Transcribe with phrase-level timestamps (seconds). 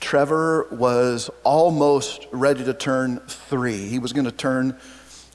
[0.00, 3.86] Trevor was almost ready to turn three.
[3.86, 4.76] He was going to turn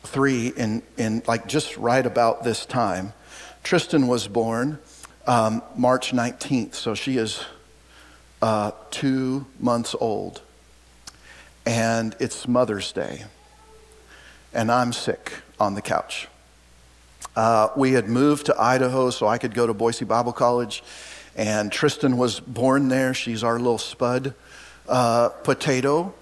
[0.04, 3.14] three in, in like just right about this time.
[3.64, 4.80] Tristan was born
[5.28, 7.44] um, March 19th, so she is
[8.42, 10.42] uh, two months old,
[11.66, 13.23] and it's Mother's Day,
[14.54, 16.28] and I'm sick on the couch.
[17.36, 20.84] Uh, we had moved to Idaho so I could go to Boise Bible College,
[21.36, 23.14] and Tristan was born there.
[23.14, 24.34] She's our little spud
[24.88, 26.14] uh, potato.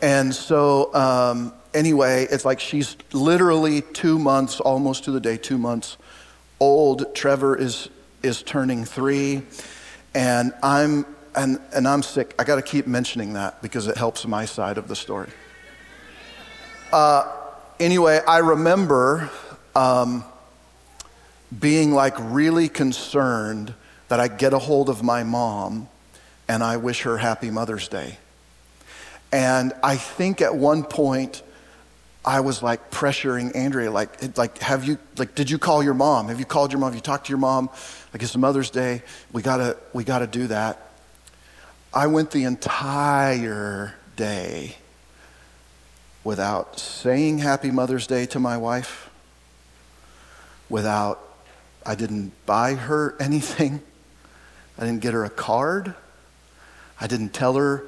[0.00, 5.58] And so, um, anyway, it's like she's literally two months, almost to the day, two
[5.58, 5.96] months
[6.60, 7.14] old.
[7.14, 7.88] Trevor is,
[8.22, 9.42] is turning three,
[10.14, 11.06] and I'm
[11.38, 12.34] and, and I'm sick.
[12.38, 15.28] I got to keep mentioning that because it helps my side of the story.
[16.92, 17.30] Uh,
[17.78, 19.30] anyway, I remember
[19.76, 20.24] um,
[21.56, 23.74] being like really concerned
[24.08, 25.88] that I get a hold of my mom
[26.48, 28.18] and I wish her happy Mother's Day.
[29.30, 31.42] And I think at one point,
[32.24, 36.28] I was like pressuring Andrea, like, like, have you, like, did you call your mom?
[36.28, 36.90] Have you called your mom?
[36.90, 37.70] Have you talked to your mom?
[38.12, 39.02] Like, it's Mother's Day.
[39.32, 40.90] We gotta, we gotta do that.
[41.92, 44.76] I went the entire day
[46.24, 49.08] without saying Happy Mother's Day to my wife,
[50.68, 51.20] without,
[51.86, 53.80] I didn't buy her anything,
[54.78, 55.94] I didn't get her a card,
[57.00, 57.84] I didn't tell her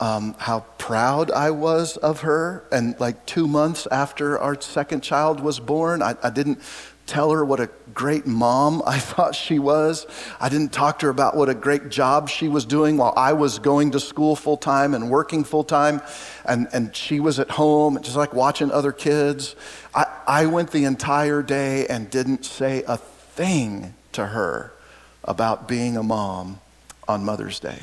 [0.00, 2.64] um, how proud I was of her.
[2.70, 6.60] And like two months after our second child was born, I, I didn't
[7.06, 10.06] tell her what a great mom I thought she was.
[10.40, 13.32] I didn't talk to her about what a great job she was doing while I
[13.32, 16.00] was going to school full time and working full time.
[16.44, 19.56] And, and she was at home, just like watching other kids.
[19.94, 24.72] I, I went the entire day and didn't say a thing to her
[25.24, 26.60] about being a mom
[27.06, 27.78] on Mother's Day.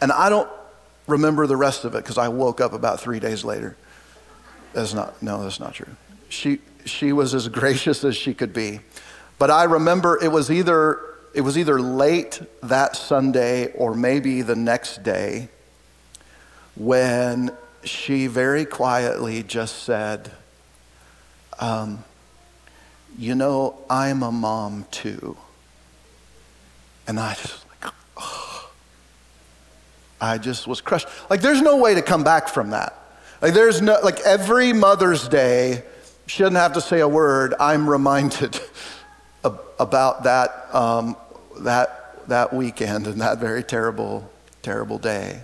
[0.00, 0.48] And I don't
[1.06, 3.76] remember the rest of it because I woke up about three days later.
[4.72, 5.88] That's not, no, that's not true.
[6.28, 8.80] She, she was as gracious as she could be.
[9.38, 11.00] But I remember it was either
[11.34, 15.48] it was either late that Sunday or maybe the next day
[16.74, 17.52] when
[17.84, 20.30] she very quietly just said,
[21.60, 22.02] um,
[23.16, 25.36] You know, I'm a mom too.
[27.06, 27.67] And I just.
[30.20, 31.08] I just was crushed.
[31.30, 32.98] Like, there's no way to come back from that.
[33.40, 35.82] Like, there's no, like, every Mother's Day,
[36.26, 38.60] she doesn't have to say a word, I'm reminded
[39.78, 41.16] about that, um,
[41.60, 44.28] that, that weekend and that very terrible,
[44.62, 45.40] terrible day.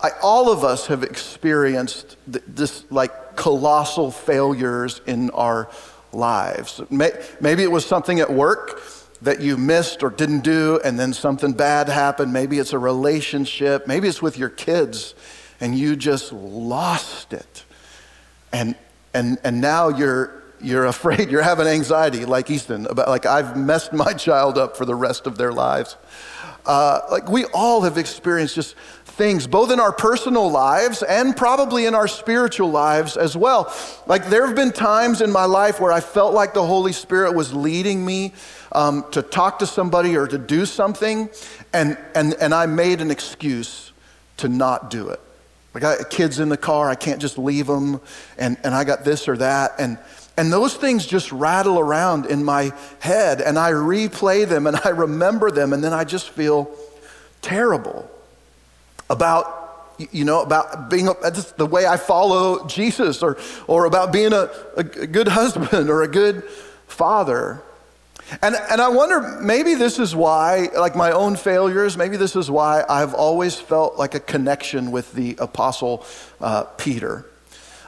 [0.00, 5.70] I, all of us have experienced th- this like colossal failures in our
[6.12, 6.80] lives.
[6.90, 8.82] May, maybe it was something at work
[9.22, 12.32] that you missed or didn't do, and then something bad happened.
[12.32, 13.86] Maybe it's a relationship.
[13.86, 15.14] Maybe it's with your kids,
[15.60, 17.64] and you just lost it.
[18.52, 18.76] And,
[19.12, 23.92] and, and now you're, you're afraid, you're having anxiety, like Easton, about like I've messed
[23.92, 25.96] my child up for the rest of their lives.
[26.66, 28.74] Uh, like we all have experienced just
[29.14, 33.72] things, both in our personal lives and probably in our spiritual lives as well.
[34.06, 37.34] Like there have been times in my life where I felt like the Holy Spirit
[37.34, 38.32] was leading me
[38.72, 41.30] um, to talk to somebody or to do something,
[41.72, 43.92] and, and, and I made an excuse
[44.38, 45.20] to not do it.
[45.76, 48.00] I got kids in the car, I can't just leave them,
[48.36, 49.72] and, and I got this or that.
[49.78, 49.98] And,
[50.36, 54.90] and those things just rattle around in my head, and I replay them and I
[54.90, 56.70] remember them, and then I just feel
[57.42, 58.10] terrible
[59.10, 59.64] about
[59.98, 64.32] you know, about being a, just the way I follow Jesus or, or about being
[64.32, 66.42] a, a good husband or a good
[66.88, 67.62] father.
[68.42, 72.50] And, and I wonder, maybe this is why, like my own failures, maybe this is
[72.50, 76.06] why I've always felt like a connection with the Apostle
[76.40, 77.26] uh, Peter.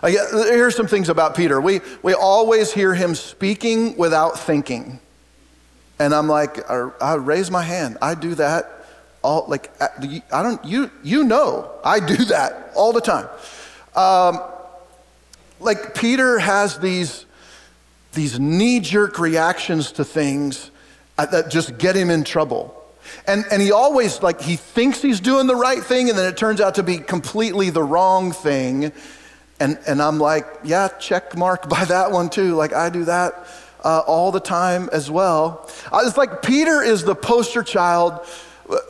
[0.02, 1.60] Like, here's some things about Peter.
[1.60, 5.00] We, we always hear him speaking without thinking.
[5.98, 7.96] And I'm like, I, I raise my hand.
[8.02, 8.75] I do that
[9.26, 9.72] all, like,
[10.32, 13.28] I don't, you, you know, I do that all the time.
[13.96, 14.40] Um,
[15.58, 17.26] like, Peter has these,
[18.12, 20.70] these knee jerk reactions to things
[21.16, 22.72] that just get him in trouble.
[23.26, 26.36] And, and he always, like, he thinks he's doing the right thing, and then it
[26.36, 28.92] turns out to be completely the wrong thing.
[29.58, 32.54] And, and I'm like, yeah, check mark by that one too.
[32.54, 33.34] Like, I do that
[33.84, 35.68] uh, all the time as well.
[35.90, 38.24] Uh, it's like Peter is the poster child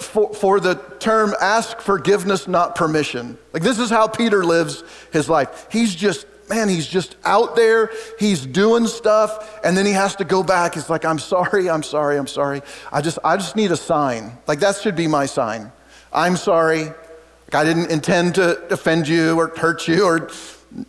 [0.01, 3.39] for, for the term ask forgiveness, not permission.
[3.53, 4.83] Like, this is how Peter lives
[5.13, 5.67] his life.
[5.71, 10.25] He's just man, he's just out there, he's doing stuff, and then he has to
[10.25, 10.75] go back.
[10.75, 12.63] He's like, I'm sorry, I'm sorry, I'm sorry.
[12.93, 14.33] I just, I just need a sign.
[14.47, 15.73] Like, that should be my sign.
[16.13, 16.85] I'm sorry.
[16.85, 20.31] Like, I didn't intend to offend you or hurt you or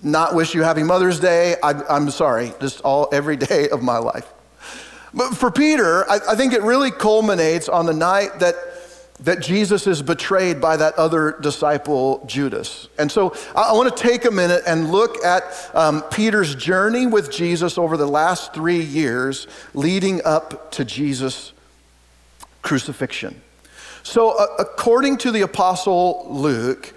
[0.04, 1.56] not wish you happy Mother's Day.
[1.64, 4.32] I, am sorry, just all every day of my life.
[5.14, 8.56] But for Peter, I, I think it really culminates on the night that
[9.20, 12.88] that Jesus is betrayed by that other disciple, Judas.
[13.00, 15.44] And so I, want to take a minute and look at
[15.74, 21.54] um, Peter's journey with Jesus over the last three years leading up to Jesus'
[22.62, 23.42] crucifixion.
[24.04, 26.94] So, uh, according to the Apostle Luke,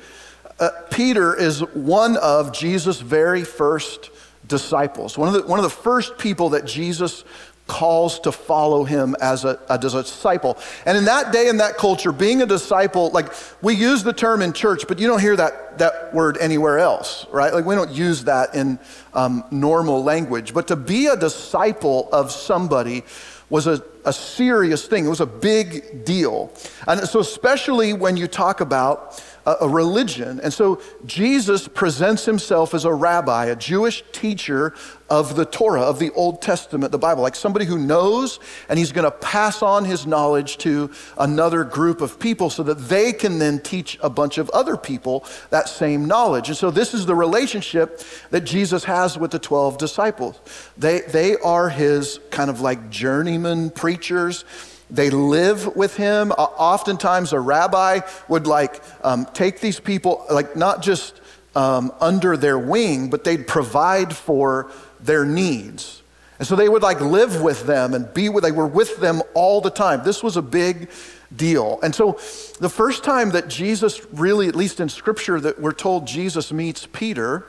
[0.60, 4.10] uh, Peter is one of Jesus' very first
[4.46, 7.24] disciples, one of, the, one of the first people that Jesus
[7.70, 10.58] calls to follow him as a, a disciple.
[10.84, 13.32] And in that day, in that culture, being a disciple, like
[13.62, 17.26] we use the term in church, but you don't hear that, that word anywhere else,
[17.30, 17.54] right?
[17.54, 18.80] Like we don't use that in
[19.14, 20.52] um, normal language.
[20.52, 23.04] But to be a disciple of somebody
[23.50, 26.52] was a, a serious thing, it was a big deal.
[26.88, 30.40] And so, especially when you talk about a religion.
[30.40, 34.74] And so Jesus presents himself as a rabbi, a Jewish teacher
[35.08, 38.38] of the Torah, of the Old Testament, the Bible, like somebody who knows
[38.68, 42.76] and he's going to pass on his knowledge to another group of people so that
[42.76, 46.48] they can then teach a bunch of other people that same knowledge.
[46.48, 50.38] And so this is the relationship that Jesus has with the 12 disciples.
[50.76, 54.44] They, they are his kind of like journeyman preachers
[54.90, 56.32] they live with him.
[56.32, 61.20] Oftentimes, a rabbi would like um, take these people, like not just
[61.54, 64.70] um, under their wing, but they'd provide for
[65.00, 66.02] their needs.
[66.38, 69.22] And so they would like live with them and be with, they were with them
[69.34, 70.02] all the time.
[70.04, 70.88] This was a big
[71.34, 71.78] deal.
[71.82, 72.12] And so
[72.60, 76.86] the first time that Jesus really, at least in scripture, that we're told Jesus meets
[76.86, 77.46] Peter,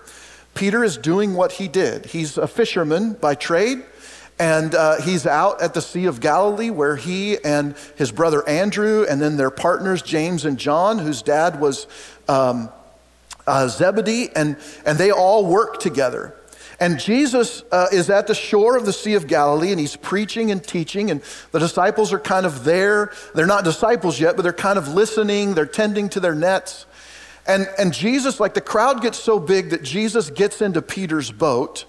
[0.55, 2.05] Peter is doing what he did.
[2.07, 3.83] He's a fisherman by trade.
[4.41, 9.05] And uh, he's out at the Sea of Galilee where he and his brother Andrew,
[9.07, 11.85] and then their partners James and John, whose dad was
[12.27, 12.71] um,
[13.45, 16.33] uh, Zebedee, and, and they all work together.
[16.79, 20.49] And Jesus uh, is at the shore of the Sea of Galilee and he's preaching
[20.49, 21.21] and teaching, and
[21.51, 23.13] the disciples are kind of there.
[23.35, 26.87] They're not disciples yet, but they're kind of listening, they're tending to their nets.
[27.45, 31.85] And, and Jesus, like the crowd gets so big that Jesus gets into Peter's boat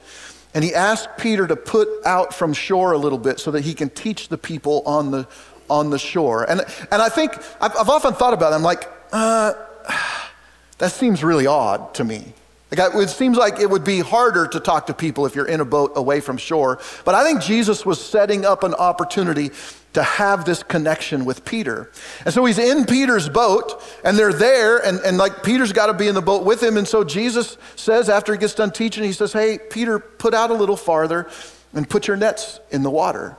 [0.55, 3.75] and he asked Peter to put out from shore a little bit so that he
[3.75, 5.27] can teach the people on the,
[5.71, 6.49] on the shore.
[6.49, 6.61] And,
[6.91, 8.57] and I think, I've, I've often thought about it.
[8.57, 9.55] I'm like, uh,
[10.79, 12.35] that seems really odd to me.
[12.71, 15.61] Like, it seems like it would be harder to talk to people if you're in
[15.61, 16.81] a boat away from shore.
[17.05, 19.51] But I think Jesus was setting up an opportunity
[19.93, 21.91] to have this connection with Peter.
[22.25, 25.95] And so he's in Peter's boat, and they're there, and, and like Peter's got to
[25.95, 26.77] be in the boat with him.
[26.77, 30.51] And so Jesus says, after he gets done teaching, he says, Hey, Peter, put out
[30.51, 31.29] a little farther
[31.75, 33.37] and put your nets in the water.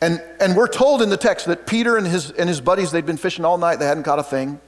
[0.00, 3.06] And, and we're told in the text that Peter and his, and his buddies, they'd
[3.06, 4.60] been fishing all night, they hadn't caught a thing.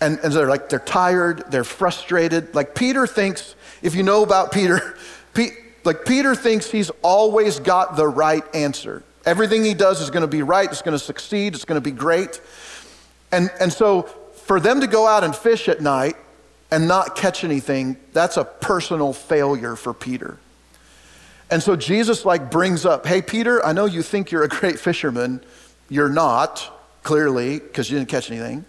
[0.00, 2.54] And, and they're like, they're tired, they're frustrated.
[2.54, 4.96] Like Peter thinks, if you know about Peter,
[5.34, 5.50] Pe-
[5.84, 9.02] like Peter thinks he's always got the right answer.
[9.26, 11.84] Everything he does is going to be right, it's going to succeed, it's going to
[11.84, 12.40] be great.
[13.32, 14.02] And, and so
[14.44, 16.16] for them to go out and fish at night
[16.70, 20.38] and not catch anything, that's a personal failure for Peter.
[21.50, 24.78] And so Jesus like brings up, "Hey Peter, I know you think you're a great
[24.78, 25.42] fisherman.
[25.88, 26.70] You're not,
[27.02, 28.64] clearly, because you didn't catch anything.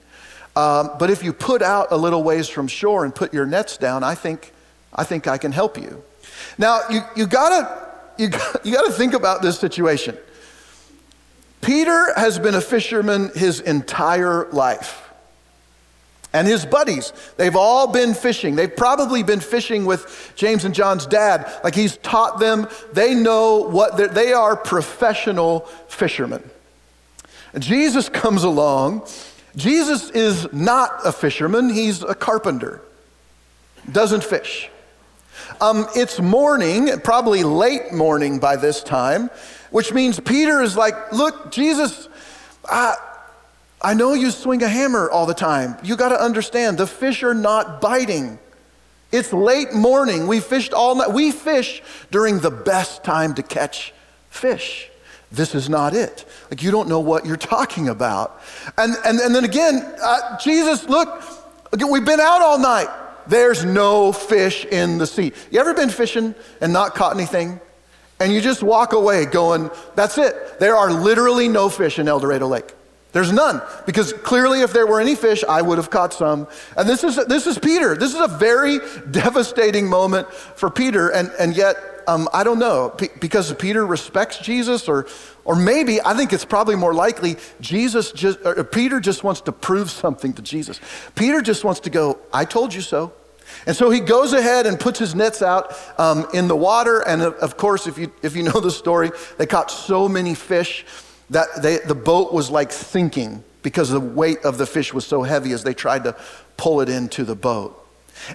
[0.55, 3.77] Um, but if you put out a little ways from shore and put your nets
[3.77, 4.51] down, I think,
[4.93, 6.03] I think I can help you."
[6.58, 8.29] Now you you gotta you,
[8.63, 10.17] you gotta think about this situation.
[11.62, 15.10] Peter has been a fisherman his entire life.
[16.34, 18.56] And his buddies, they've all been fishing.
[18.56, 21.51] They've probably been fishing with James and John's dad.
[21.63, 26.41] Like he's taught them, they know what they are professional fishermen.
[27.53, 29.06] And Jesus comes along.
[29.56, 32.82] Jesus is not a fisherman, he's a carpenter,
[33.91, 34.70] doesn't fish.
[35.60, 39.30] Um, it's morning, probably late morning by this time,
[39.72, 42.08] which means Peter is like, Look, Jesus,
[42.66, 42.96] I,
[43.82, 45.78] I know you swing a hammer all the time.
[45.84, 48.38] You got to understand, the fish are not biting.
[49.12, 50.28] It's late morning.
[50.28, 51.12] We fished all night.
[51.12, 53.94] We fish during the best time to catch
[54.30, 54.90] fish.
[55.32, 56.25] This is not it.
[56.50, 58.40] Like, you don't know what you're talking about.
[58.78, 61.24] And, and, and then again, uh, Jesus, look,
[61.90, 62.88] we've been out all night.
[63.28, 65.32] There's no fish in the sea.
[65.51, 67.60] You ever been fishing and not caught anything?
[68.22, 70.60] And you just walk away going, that's it.
[70.60, 72.72] There are literally no fish in El Dorado Lake.
[73.13, 73.63] There's none.
[73.88, 76.48] Because clearly, if there were any fish, I would have caught some.
[76.78, 77.96] And this is, this is Peter.
[77.96, 78.78] This is a very
[79.12, 81.10] devastating moment for Peter.
[81.10, 85.08] And, and yet, um, I don't know, because Peter respects Jesus, or,
[85.44, 88.38] or maybe, I think it's probably more likely, Jesus just,
[88.72, 90.80] Peter just wants to prove something to Jesus.
[91.16, 93.13] Peter just wants to go, I told you so.
[93.65, 97.01] And so he goes ahead and puts his nets out um, in the water.
[97.08, 100.86] And of course, if you, if you know the story, they caught so many fish
[101.30, 105.24] that they, the boat was like sinking because the weight of the fish was so
[105.24, 106.15] heavy as they tried to
[106.58, 107.77] pull it into the boat.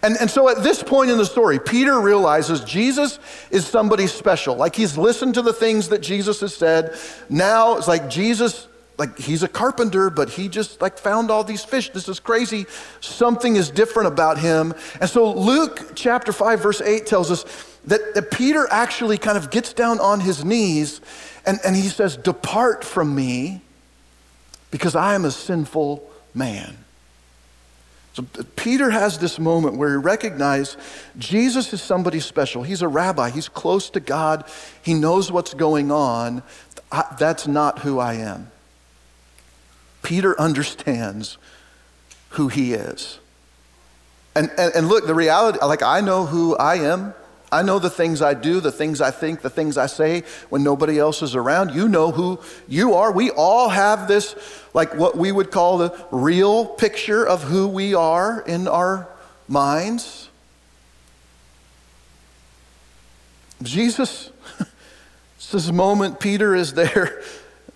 [0.03, 3.19] And, and so at this point in the story, Peter realizes Jesus
[3.51, 4.57] is somebody special.
[4.57, 6.97] Like he's listened to the things that Jesus has said.
[7.29, 8.67] Now it's like Jesus,
[8.99, 11.91] like he's a carpenter, but he just like found all these fish.
[11.91, 12.67] This is crazy.
[13.01, 14.75] Something is different about him.
[15.01, 17.45] And so Luke chapter 5, verse 8 tells us
[17.85, 21.01] that, that Peter actually kind of gets down on his knees
[21.45, 23.61] and, and he says, Depart from me
[24.71, 26.77] because I am a sinful man.
[28.15, 30.79] So uh, Peter has this moment where he recognizes
[31.19, 32.63] Jesus is somebody special.
[32.63, 34.45] He's a rabbi, he's close to God,
[34.83, 36.43] he knows what's going on.
[36.91, 38.51] I, that's not who I am.
[40.03, 41.39] Peter understands
[42.31, 43.19] who he is.
[44.35, 47.15] And, and, and look, the reality, like I know who I am.
[47.51, 50.63] I know the things I do, the things I think, the things I say when
[50.63, 51.75] nobody else is around.
[51.75, 53.13] You know who you are.
[53.13, 54.35] We all have this,
[54.75, 59.09] like what we would call the real picture of who we are in our
[59.49, 60.29] minds.
[63.63, 64.31] Jesus,
[65.51, 67.23] this moment, Peter is there,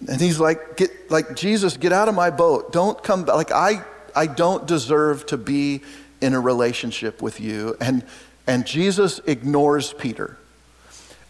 [0.09, 2.73] and he's like, get, like, Jesus, get out of my boat.
[2.73, 3.37] Don't come back.
[3.37, 5.83] Like, I, I don't deserve to be
[6.21, 7.77] in a relationship with you.
[7.81, 8.05] And
[8.51, 10.37] and Jesus ignores Peter.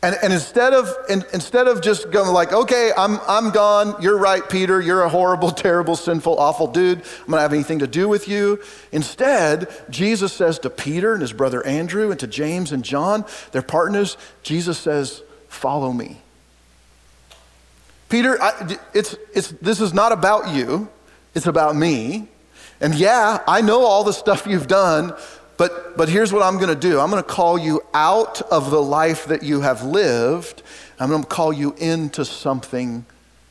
[0.02, 4.16] And, and instead, of, in, instead of just going like, okay, I'm, I'm gone, you're
[4.16, 8.08] right, Peter, you're a horrible, terrible, sinful, awful dude, I'm gonna have anything to do
[8.08, 8.62] with you.
[8.92, 13.60] Instead, Jesus says to Peter and his brother Andrew and to James and John, their
[13.60, 16.22] partners, Jesus says, follow me.
[18.10, 20.88] Peter, I, it's, it's, this is not about you,
[21.34, 22.28] it's about me.
[22.80, 25.14] And yeah, I know all the stuff you've done,
[25.56, 28.70] but, but here's what I'm going to do I'm going to call you out of
[28.70, 30.62] the life that you have lived.
[30.98, 33.06] I'm going to call you into something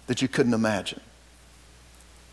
[0.08, 1.02] that you couldn't imagine.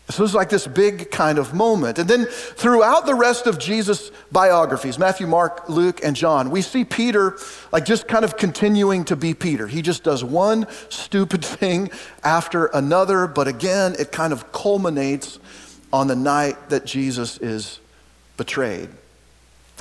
[0.09, 1.99] So it's like this big kind of moment.
[1.99, 6.85] And then throughout the rest of Jesus' biographies, Matthew, Mark, Luke, and John, we see
[6.85, 7.37] Peter
[7.73, 9.67] like just kind of continuing to be Peter.
[9.67, 11.91] He just does one stupid thing
[12.23, 15.39] after another, but again, it kind of culminates
[15.91, 17.79] on the night that Jesus is
[18.37, 18.87] betrayed.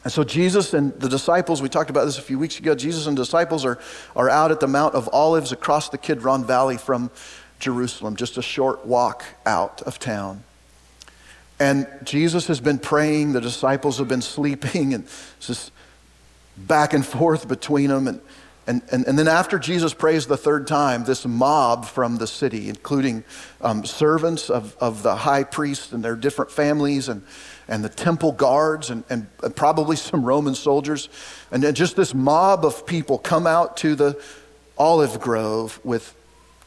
[0.03, 3.07] And so Jesus and the disciples, we talked about this a few weeks ago, Jesus
[3.07, 3.79] and disciples are,
[4.15, 7.11] are out at the Mount of Olives across the Kidron Valley from
[7.59, 10.45] Jerusalem, just a short walk out of town.
[11.59, 15.73] And Jesus has been praying, the disciples have been sleeping, and it's just
[16.57, 18.09] back and forth between them.
[18.09, 18.21] And,
[18.67, 22.69] and, and, and then after Jesus prays the third time, this mob from the city,
[22.69, 23.25] including
[23.63, 27.23] um, servants of, of the high priest and their different families, and
[27.69, 31.09] and the temple guards and, and, probably some Roman soldiers.
[31.51, 34.21] And then just this mob of people come out to the
[34.79, 36.15] olive grove with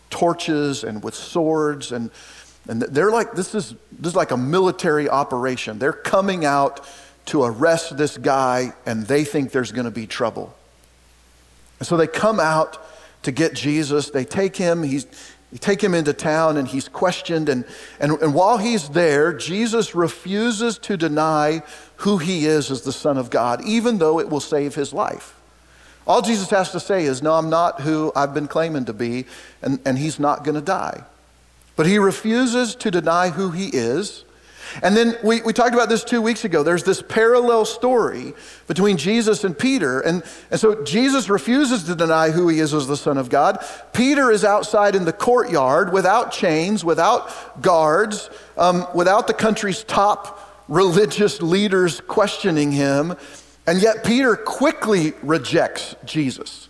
[0.10, 1.92] torches and with swords.
[1.92, 2.12] And,
[2.68, 5.80] and they're like, this is, this is like a military operation.
[5.80, 6.86] They're coming out
[7.28, 10.56] to arrest this guy, and they think there's going to be trouble.
[11.80, 12.86] And so they come out
[13.24, 14.10] to get Jesus.
[14.10, 14.84] They take him.
[14.84, 15.06] He's,
[15.60, 17.50] take him into town and he's questioned.
[17.50, 17.66] And,
[18.00, 21.64] and, and while he's there, Jesus refuses to deny
[21.98, 25.39] who he is as the Son of God, even though it will save his life.
[26.10, 29.26] All Jesus has to say is, No, I'm not who I've been claiming to be,
[29.62, 31.04] and, and he's not going to die.
[31.76, 34.26] But he refuses to deny who he is.
[34.82, 36.64] And then we, we talked about this two weeks ago.
[36.64, 38.34] There's this parallel story
[38.68, 40.00] between Jesus and Peter.
[40.00, 43.64] And, and so Jesus refuses to deny who he is as the Son of God.
[43.94, 50.66] Peter is outside in the courtyard without chains, without guards, um, without the country's top
[50.68, 53.16] religious leaders questioning him.
[53.70, 56.70] And yet, Peter quickly rejects Jesus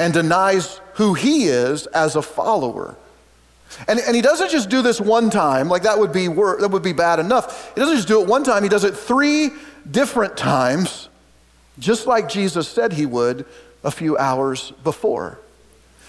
[0.00, 2.96] and denies who he is as a follower.
[3.86, 6.72] And, and he doesn't just do this one time, like that would, be wor- that
[6.72, 7.72] would be bad enough.
[7.76, 9.50] He doesn't just do it one time, he does it three
[9.88, 11.08] different times,
[11.78, 13.46] just like Jesus said he would
[13.84, 15.38] a few hours before.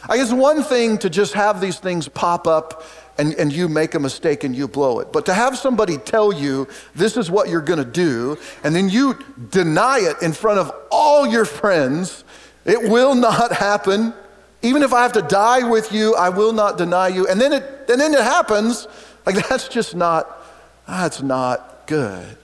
[0.09, 2.83] I guess one thing to just have these things pop up
[3.17, 5.13] and, and you make a mistake and you blow it.
[5.13, 9.17] But to have somebody tell you this is what you're to do, and then you
[9.51, 12.23] deny it in front of all your friends,
[12.65, 14.13] it will not happen.
[14.61, 17.27] Even if I have to die with you, I will not deny you.
[17.27, 18.87] And then it, and then it happens.
[19.25, 20.43] Like that's just not,
[20.87, 22.37] that's not good.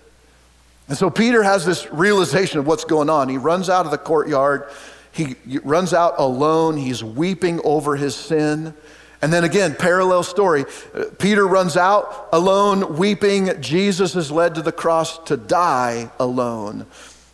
[0.87, 3.29] And so Peter has this realization of what's going on.
[3.29, 4.69] He runs out of the courtyard.
[5.11, 6.77] He runs out alone.
[6.77, 8.73] He's weeping over his sin.
[9.21, 10.65] And then again, parallel story.
[10.93, 13.61] Uh, Peter runs out alone, weeping.
[13.61, 16.85] Jesus is led to the cross to die alone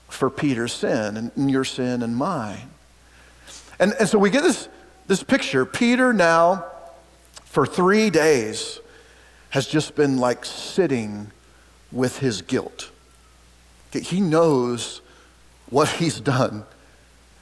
[0.07, 2.69] for Peter's sin and your sin and mine.
[3.79, 4.67] And, and so we get this,
[5.07, 5.65] this picture.
[5.65, 6.65] Peter now,
[7.43, 8.79] for three days,
[9.49, 11.31] has just been like sitting
[11.91, 12.89] with his guilt.
[13.91, 15.01] He knows
[15.69, 16.65] what he's done.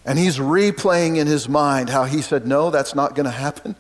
[0.06, 3.76] And he's replaying in his mind how he said, No, that's not going to happen.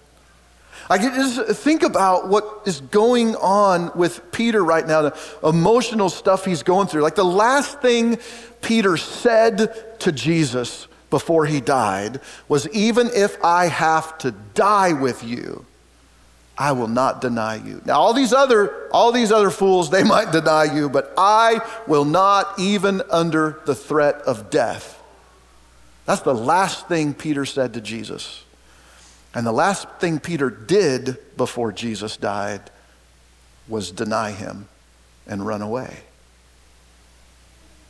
[0.89, 6.09] I can just think about what is going on with Peter right now, the emotional
[6.09, 7.01] stuff he's going through.
[7.01, 8.17] Like the last thing
[8.61, 15.23] Peter said to Jesus before he died was, Even if I have to die with
[15.23, 15.65] you,
[16.57, 17.81] I will not deny you.
[17.85, 22.05] Now, all these other, all these other fools, they might deny you, but I will
[22.05, 25.01] not, even under the threat of death.
[26.05, 28.43] That's the last thing Peter said to Jesus.
[29.33, 32.61] And the last thing Peter did before Jesus died
[33.67, 34.67] was deny him
[35.25, 35.97] and run away.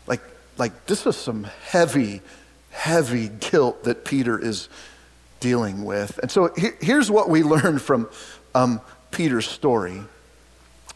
[0.08, 0.22] Like,
[0.58, 2.22] like this is some heavy,
[2.72, 4.70] heavy guilt that Peter is
[5.40, 6.18] dealing with.
[6.20, 8.10] And so here's what we learn from
[8.56, 8.80] um,
[9.12, 10.04] Peter's story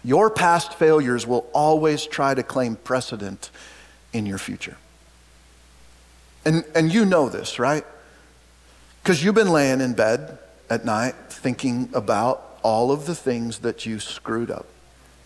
[0.03, 3.49] your past failures will always try to claim precedent
[4.13, 4.77] in your future.
[6.45, 7.83] And, and you know this, right?
[9.08, 10.38] Because you've been laying in bed
[10.70, 14.65] at night thinking about all of the things that you screwed up,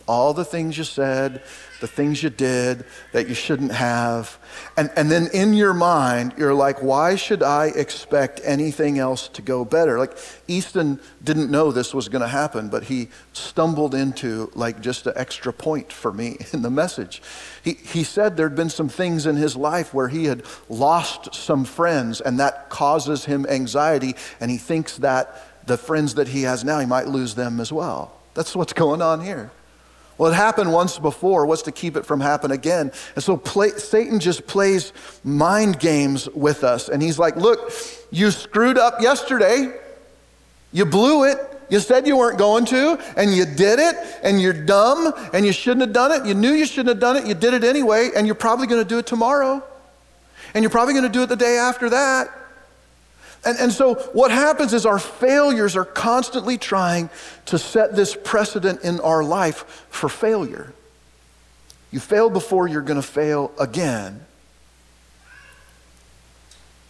[0.08, 1.42] all the things you said,
[1.80, 4.38] the things you did that you shouldn't have.
[4.78, 9.42] And, and then in your mind, you're like, why should I expect anything else to
[9.42, 9.98] go better?
[9.98, 15.08] Like, Easton didn't know this was going to happen, but he stumbled into like just
[15.08, 17.22] an extra point for me in the message.
[17.64, 21.66] He, he said there'd been some things in his life where he had lost some
[21.66, 26.64] friends, and that causes him anxiety, and he thinks that the friends that he has
[26.64, 28.18] now, he might lose them as well.
[28.34, 29.52] That's what's going on here.
[30.18, 31.46] Well, it happened once before.
[31.46, 32.92] What's to keep it from happening again?
[33.16, 34.94] And so play, Satan just plays
[35.24, 36.90] mind games with us.
[36.90, 37.72] And he's like, Look,
[38.12, 39.74] you screwed up yesterday.
[40.72, 41.38] You blew it.
[41.70, 45.54] You said you weren't going to, and you did it, and you're dumb, and you
[45.54, 46.28] shouldn't have done it.
[46.28, 47.26] You knew you shouldn't have done it.
[47.26, 49.64] You did it anyway, and you're probably going to do it tomorrow.
[50.54, 52.30] And you're probably going to do it the day after that.
[53.44, 57.10] And, and so, what happens is our failures are constantly trying
[57.48, 60.74] to set this precedent in our life for failure.
[61.92, 64.26] You failed before, you're going to fail again.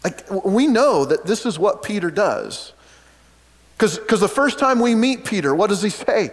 [0.04, 2.74] Like, we know that this is what Peter does.
[3.78, 6.32] Because the first time we meet Peter, what does he say?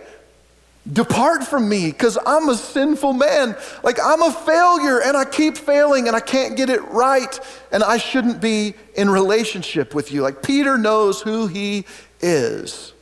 [0.90, 3.56] Depart from me because I'm a sinful man.
[3.82, 7.38] Like I'm a failure and I keep failing and I can't get it right
[7.70, 10.22] and I shouldn't be in relationship with you.
[10.22, 11.84] Like Peter knows who he
[12.20, 12.94] is.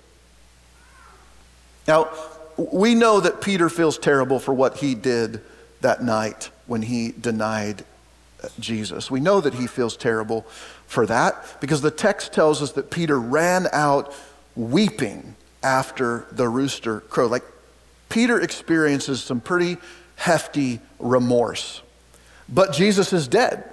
[1.86, 2.10] Now,
[2.56, 5.40] we know that Peter feels terrible for what he did
[5.82, 7.84] that night when he denied
[8.42, 9.10] uh, Jesus.
[9.10, 10.42] We know that he feels terrible
[10.86, 14.12] for that because the text tells us that Peter ran out
[14.56, 17.30] weeping after the rooster crowed.
[17.30, 17.44] Like
[18.08, 19.78] Peter experiences some pretty
[20.16, 21.82] hefty remorse.
[22.48, 23.64] But Jesus is dead.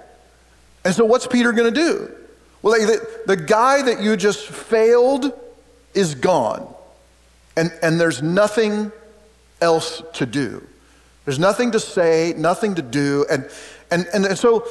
[0.84, 2.14] And so, what's Peter going to do?
[2.62, 5.32] Well, the, the guy that you just failed
[5.94, 6.72] is gone.
[7.56, 8.90] And, and there's nothing
[9.60, 10.66] else to do.
[11.24, 13.24] There's nothing to say, nothing to do.
[13.30, 13.48] And,
[13.90, 14.66] and, and, and so,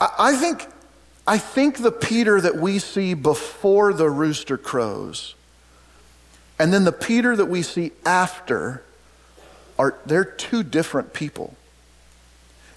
[0.00, 0.66] I, I, think,
[1.26, 5.34] I think the Peter that we see before the rooster crows
[6.60, 8.82] and then the Peter that we see after
[9.78, 11.56] are they're two different people.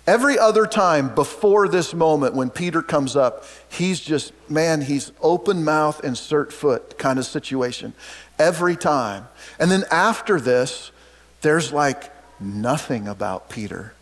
[0.08, 5.66] Every other time before this moment when Peter comes up, he's just, man, he's open
[5.66, 7.92] mouth, insert foot kind of situation.
[8.40, 9.28] Every time.
[9.60, 10.92] And then after this,
[11.42, 13.94] there's like nothing about Peter.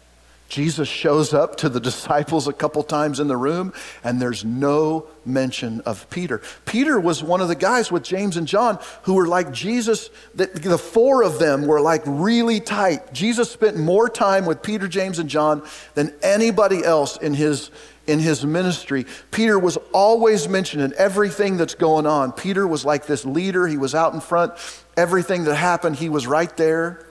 [0.52, 3.72] Jesus shows up to the disciples a couple times in the room,
[4.04, 6.42] and there's no mention of Peter.
[6.66, 10.48] Peter was one of the guys with James and John who were like Jesus, the,
[10.48, 13.14] the four of them were like really tight.
[13.14, 17.72] Jesus spent more time with Peter, James, and John than anybody else in his,
[18.06, 19.06] in his ministry.
[19.32, 22.34] Peter was always mentioned in everything that's going on.
[22.34, 24.52] Peter was like this leader, he was out in front.
[24.98, 27.08] Everything that happened, he was right there.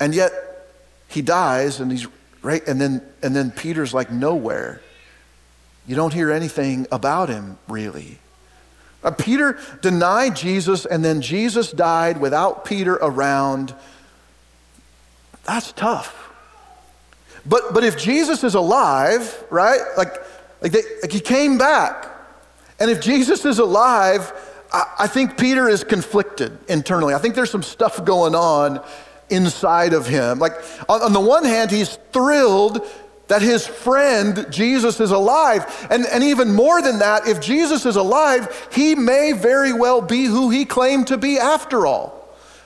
[0.00, 0.32] And yet,
[1.08, 2.06] he dies and he's
[2.42, 4.80] right and then and then Peter's like nowhere.
[5.86, 8.18] You don't hear anything about him really.
[9.02, 13.74] Uh, Peter denied Jesus and then Jesus died without Peter around.
[15.44, 16.30] That's tough.
[17.46, 19.80] But but if Jesus is alive, right?
[19.96, 20.14] Like
[20.60, 22.06] like, they, like he came back.
[22.80, 24.32] And if Jesus is alive,
[24.72, 27.14] I, I think Peter is conflicted internally.
[27.14, 28.84] I think there's some stuff going on
[29.30, 30.38] inside of him.
[30.38, 30.52] Like,
[30.88, 32.86] on, on the one hand, he's thrilled
[33.28, 35.86] that his friend Jesus is alive.
[35.90, 40.24] And, and even more than that, if Jesus is alive, he may very well be
[40.24, 42.18] who he claimed to be after all.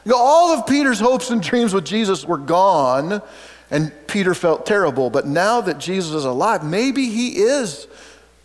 [0.05, 3.23] You know, all of Peter's hopes and dreams with Jesus were gone,
[3.71, 5.11] and Peter felt terrible.
[5.11, 7.87] But now that Jesus is alive, maybe he is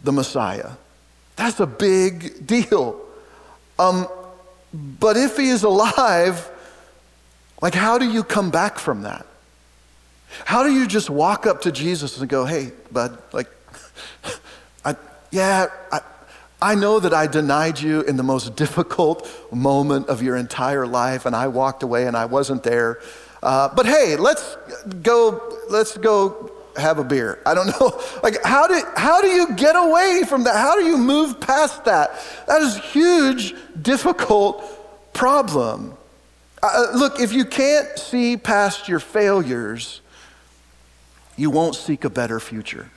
[0.04, 0.72] the Messiah.
[1.36, 3.00] That's a big deal.
[3.80, 4.08] Um,
[4.74, 6.50] but if he is alive,
[7.62, 9.26] like, how do you come back from that?
[10.46, 13.50] How do you just walk up to Jesus and go, hey, bud, like,
[14.86, 14.96] I,
[15.32, 16.02] yeah, I,
[16.62, 21.26] I know that I denied you in the most difficult moment of your entire life,
[21.26, 23.00] and I walked away and I wasn't there.
[23.42, 24.58] Uh, but hey, let's
[25.04, 27.40] go, let's go have a beer.
[27.46, 28.02] I don't know.
[28.24, 30.56] Like, how do, how do you get away from that?
[30.56, 32.12] How do you move past that?
[32.48, 34.64] That is huge, difficult
[35.14, 35.97] problem.
[36.74, 40.02] Uh, look, if you can't see past your failures,
[41.36, 42.90] you won't seek a better future.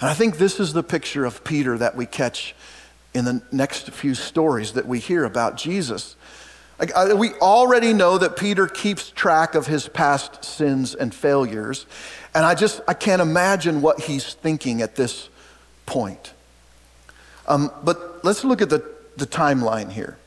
[0.00, 2.54] And I think this is the picture of Peter that we catch
[3.14, 6.16] in the next few stories that we hear about Jesus.
[6.78, 11.86] Like, uh, we already know that Peter keeps track of his past sins and failures.
[12.34, 15.28] And I just, I can't imagine what he's thinking at this
[15.86, 16.32] point.
[17.46, 18.84] Um, but let's look at the,
[19.16, 20.18] the timeline here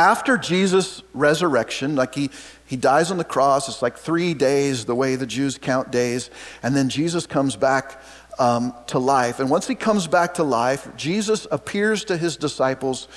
[0.00, 2.30] after Jesus' resurrection, like he,
[2.64, 6.30] he dies on the cross, it's like three days, the way the Jews count days,
[6.62, 8.02] and then Jesus comes back
[8.38, 9.40] um, to life.
[9.40, 13.08] And once he comes back to life, Jesus appears to his disciples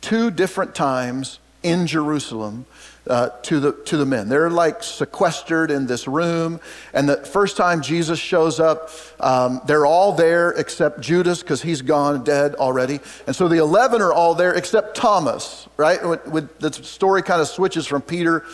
[0.00, 2.66] two different times in Jerusalem
[3.06, 4.28] uh, to, the, to the men.
[4.28, 6.60] They're like sequestered in this room.
[6.92, 8.90] And the first time Jesus shows up,
[9.20, 13.00] um, they're all there except Judas because he's gone, dead already.
[13.26, 16.06] And so the 11 are all there except Thomas, right?
[16.06, 18.44] With, with, the story kind of switches from Peter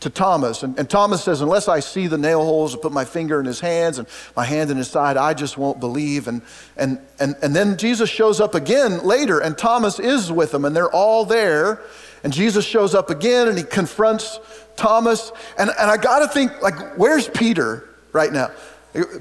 [0.00, 0.62] to Thomas.
[0.62, 3.46] And, and, Thomas says, Unless I see the nail holes and put my finger in
[3.46, 6.28] his hands and my hand in his side, I just won't believe.
[6.28, 6.42] And,
[6.76, 10.76] and, and, and then Jesus shows up again later, and Thomas is with them, and
[10.76, 11.80] they're all there.
[12.24, 14.40] And Jesus shows up again and he confronts
[14.76, 15.30] Thomas.
[15.58, 18.50] And, and I got to think, like, where's Peter right now?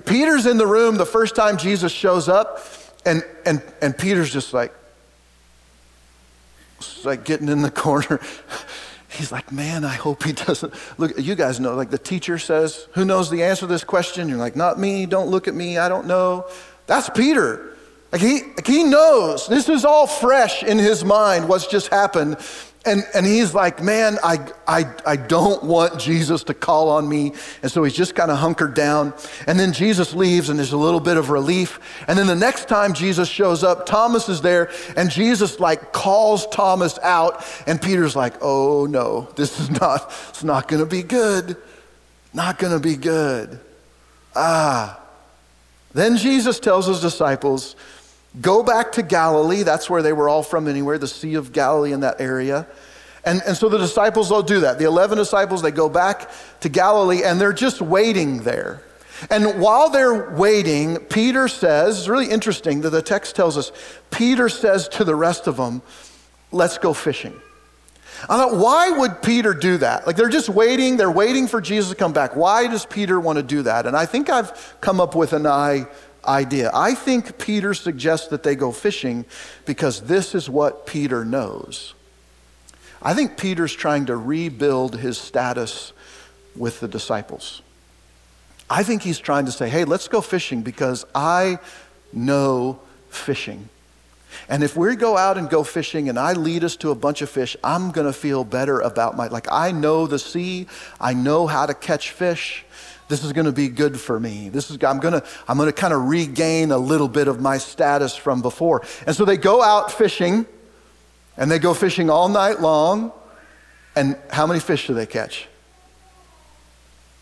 [0.06, 2.64] Peter's in the room the first time Jesus shows up,
[3.06, 4.74] and, and, and Peter's just like,
[7.04, 8.20] like getting in the corner.
[9.10, 10.74] He's like, man, I hope he doesn't.
[10.98, 14.28] Look, you guys know, like the teacher says, who knows the answer to this question?
[14.28, 16.48] You're like, not me, don't look at me, I don't know.
[16.88, 17.76] That's Peter.
[18.12, 19.48] Like he, like he knows.
[19.48, 22.38] This is all fresh in his mind, what's just happened.
[22.86, 27.32] And, and he's like, man, I, I, I don't want Jesus to call on me.
[27.62, 29.14] And so he's just kind of hunkered down.
[29.48, 31.80] And then Jesus leaves, and there's a little bit of relief.
[32.10, 36.46] And then the next time Jesus shows up, Thomas is there, and Jesus like calls
[36.48, 37.46] Thomas out.
[37.68, 41.56] And Peter's like, oh no, this is not, it's not going to be good.
[42.34, 43.62] Not going to be good.
[44.36, 45.00] Ah.
[45.94, 47.76] Then Jesus tells his disciples,
[48.42, 49.64] Go back to Galilee.
[49.64, 52.68] That's where they were all from, anywhere, the Sea of Galilee in that area.
[53.26, 54.80] And, and so the disciples will do that.
[54.80, 56.30] The 11 disciples, they go back
[56.62, 58.82] to Galilee and they're just waiting there.
[59.30, 63.72] And while they're waiting, Peter says, it's really interesting that the text tells us,
[64.12, 65.82] Peter says to the rest of them,
[66.52, 67.40] let's go fishing.
[68.24, 70.06] I thought, why would Peter do that?
[70.06, 72.36] Like they're just waiting, they're waiting for Jesus to come back.
[72.36, 73.86] Why does Peter want to do that?
[73.86, 75.88] And I think I've come up with an eye
[76.26, 76.72] idea.
[76.74, 79.26] I think Peter suggests that they go fishing
[79.66, 81.94] because this is what Peter knows.
[83.02, 85.92] I think Peter's trying to rebuild his status
[86.56, 87.62] with the disciples.
[88.70, 91.60] I think he's trying to say, hey, let's go fishing because I
[92.14, 93.70] know fishing.
[94.50, 97.22] And if we go out and go fishing and I lead us to a bunch
[97.22, 100.68] of fish, I'm going to feel better about my like I know the sea,
[101.00, 102.66] I know how to catch fish.
[103.08, 104.50] This is going to be good for me.
[104.50, 107.40] This is, I'm going to, I'm going to kind of regain a little bit of
[107.40, 108.84] my status from before.
[109.06, 110.46] And so they go out fishing,
[111.38, 113.12] and they go fishing all night long.
[113.96, 115.48] And how many fish do they catch?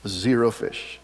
[0.07, 1.00] Zero fish.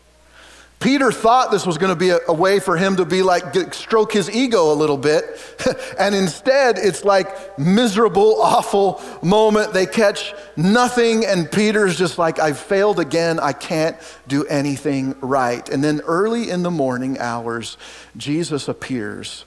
[0.80, 3.74] Peter thought this was going to be a, a, way for him to be like,
[3.74, 5.26] stroke his ego a little bit.
[6.00, 9.74] and instead, it's like miserable, awful moment.
[9.74, 13.40] They catch nothing, and Peter's just like, I've failed again.
[13.40, 15.68] I can't do anything right.
[15.68, 17.78] And then early in the morning hours,
[18.16, 19.46] Jesus appears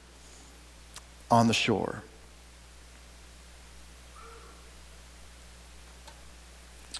[1.30, 2.02] on the shore.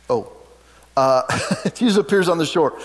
[0.09, 0.33] Oh,
[0.97, 1.23] uh,
[1.75, 2.79] Jesus appears on the shore.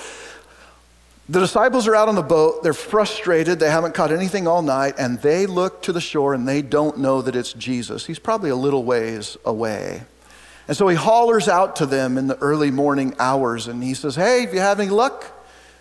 [1.27, 2.61] The disciples are out on the boat.
[2.61, 3.59] They're frustrated.
[3.59, 4.95] They haven't caught anything all night.
[4.99, 8.05] And they look to the shore and they don't know that it's Jesus.
[8.05, 10.03] He's probably a little ways away.
[10.67, 14.15] And so he hollers out to them in the early morning hours and he says,
[14.15, 15.31] Hey, if you have any luck,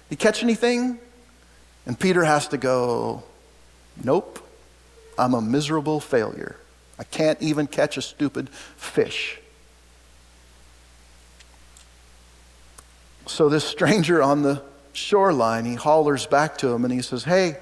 [0.09, 0.98] you catch anything?
[1.87, 3.22] And Peter has to go,
[4.02, 4.46] Nope,
[5.18, 6.57] I'm a miserable failure.
[6.98, 9.38] I can't even catch a stupid fish.
[13.26, 14.62] So this stranger on the
[14.94, 17.59] shoreline, he hollers back to him and he says, Hey,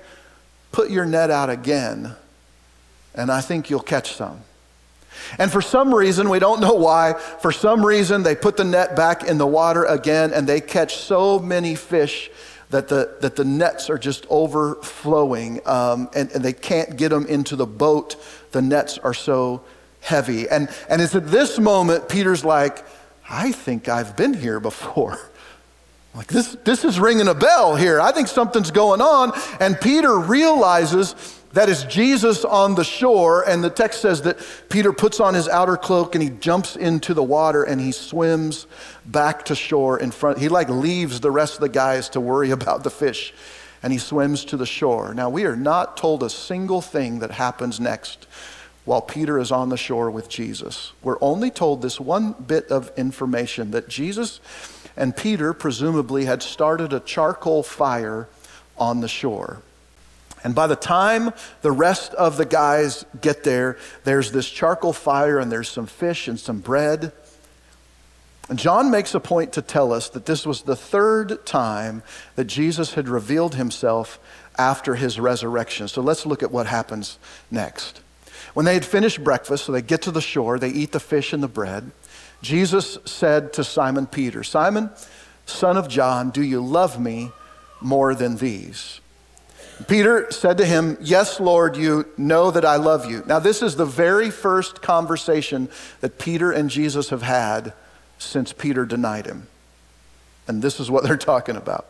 [0.71, 2.15] put your net out again,
[3.15, 4.41] and I think you'll catch some.
[5.39, 8.97] And for some reason, we don't know why, for some reason, they put the net
[8.97, 12.31] back in the water again and they catch so many fish
[12.71, 17.27] that the, that the nets are just overflowing um, and, and they can't get them
[17.27, 18.17] into the boat.
[18.53, 19.63] The nets are so
[20.01, 20.49] heavy.
[20.49, 22.85] And, and it's at this moment, Peter's like,
[23.29, 25.19] I think I've been here before.
[26.15, 28.01] Like, this, this is ringing a bell here.
[28.01, 29.33] I think something's going on.
[29.61, 31.15] And Peter realizes
[31.55, 33.49] that is Jesus on the shore.
[33.49, 37.15] And the text says that Peter puts on his outer cloak and he jumps into
[37.15, 38.67] the water and he swims
[39.07, 40.39] back to shore in front.
[40.39, 43.33] He like leaves the rest of the guys to worry about the fish
[43.83, 45.13] and he swims to the shore.
[45.13, 48.27] Now, we are not told a single thing that happens next
[48.85, 50.93] while Peter is on the shore with Jesus.
[51.03, 54.41] We're only told this one bit of information that Jesus
[54.97, 58.29] and Peter presumably had started a charcoal fire
[58.77, 59.63] on the shore.
[60.45, 65.39] And by the time the rest of the guys get there, there's this charcoal fire
[65.39, 67.13] and there's some fish and some bread.
[68.49, 72.03] And John makes a point to tell us that this was the third time
[72.35, 74.19] that Jesus had revealed himself
[74.59, 75.89] after his resurrection.
[75.89, 77.19] So let's look at what happens
[77.51, 78.01] next.
[78.53, 81.33] When they had finished breakfast, so they get to the shore, they eat the fish
[81.33, 81.91] and the bread.
[82.43, 84.91] Jesus said to Simon Peter, Simon,
[85.47, 87.31] son of John, do you love me
[87.81, 89.01] more than these?
[89.89, 93.23] Peter said to him, Yes, Lord, you know that I love you.
[93.27, 95.69] Now, this is the very first conversation
[96.01, 97.73] that Peter and Jesus have had
[98.19, 99.49] since Peter denied him.
[100.47, 101.87] And this is what they're talking about.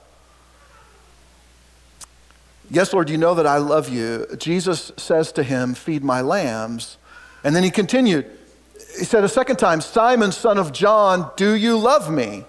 [2.71, 4.27] Yes, Lord, you know that I love you.
[4.39, 6.97] Jesus says to him, Feed my lambs.
[7.45, 8.31] And then he continued,
[8.99, 12.45] he said a second time, Simon, son of John, do you love me?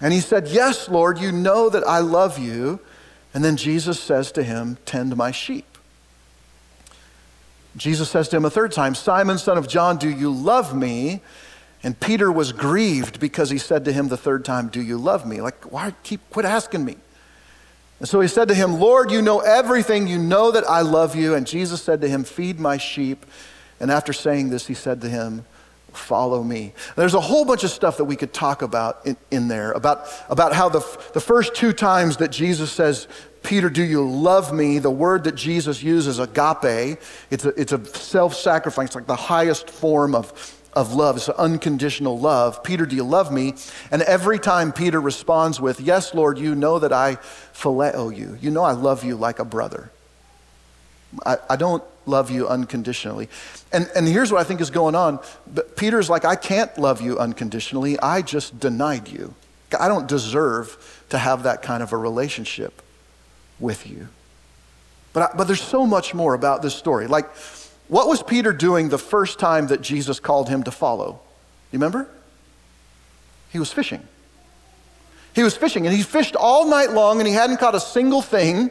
[0.00, 2.80] And he said, Yes, Lord, you know that I love you.
[3.34, 5.66] And then Jesus says to him, Tend my sheep.
[7.76, 11.20] Jesus says to him a third time, Simon, son of John, do you love me?
[11.82, 15.26] And Peter was grieved because he said to him the third time, Do you love
[15.26, 15.40] me?
[15.40, 16.96] Like, why keep quit asking me?
[18.00, 20.06] And so he said to him, Lord, you know everything.
[20.06, 21.34] You know that I love you.
[21.34, 23.26] And Jesus said to him, Feed my sheep.
[23.80, 25.44] And after saying this, he said to him,
[25.92, 26.72] Follow me.
[26.94, 30.06] There's a whole bunch of stuff that we could talk about in, in there about,
[30.28, 30.80] about how the,
[31.14, 33.08] the first two times that Jesus says,
[33.42, 34.78] Peter, do you love me?
[34.78, 36.98] The word that Jesus uses, agape,
[37.30, 40.32] it's a, it's a self sacrifice, it's like the highest form of,
[40.74, 41.16] of love.
[41.16, 42.62] It's unconditional love.
[42.62, 43.54] Peter, do you love me?
[43.90, 47.16] And every time Peter responds with, Yes, Lord, you know that I
[47.54, 48.38] phileo you.
[48.40, 49.90] You know I love you like a brother.
[51.24, 53.28] I, I don't love you unconditionally.
[53.72, 55.20] And, and here's what I think is going on.
[55.52, 57.98] But Peter's like, I can't love you unconditionally.
[58.00, 59.34] I just denied you.
[59.78, 62.82] I don't deserve to have that kind of a relationship
[63.58, 64.08] with you.
[65.12, 67.06] But, I, but there's so much more about this story.
[67.06, 67.28] Like,
[67.88, 71.20] what was Peter doing the first time that Jesus called him to follow?
[71.72, 72.08] You remember?
[73.50, 74.06] He was fishing.
[75.34, 78.22] He was fishing, and he fished all night long, and he hadn't caught a single
[78.22, 78.70] thing.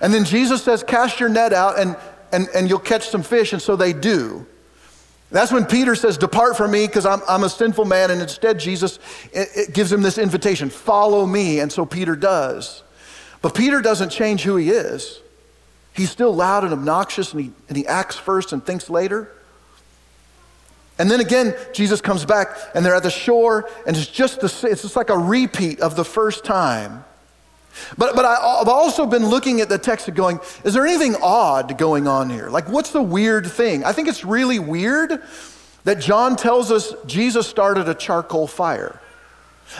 [0.00, 1.96] And then Jesus says, Cast your net out and,
[2.32, 3.52] and, and you'll catch some fish.
[3.52, 4.46] And so they do.
[5.30, 8.10] That's when Peter says, Depart from me because I'm, I'm a sinful man.
[8.10, 8.98] And instead, Jesus
[9.32, 11.60] it, it gives him this invitation follow me.
[11.60, 12.82] And so Peter does.
[13.42, 15.20] But Peter doesn't change who he is.
[15.92, 19.32] He's still loud and obnoxious and he, and he acts first and thinks later.
[20.98, 24.68] And then again, Jesus comes back and they're at the shore, and it's just, the,
[24.68, 27.04] it's just like a repeat of the first time.
[27.96, 31.16] But, but I, have also been looking at the text and going, is there anything
[31.22, 32.48] odd going on here?
[32.48, 33.84] Like, what's the weird thing?
[33.84, 35.22] I think it's really weird
[35.84, 39.00] that John tells us Jesus started a charcoal fire.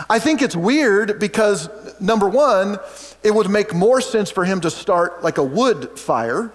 [0.09, 1.69] I think it's weird because,
[2.01, 2.79] number one,
[3.23, 6.53] it would make more sense for him to start like a wood fire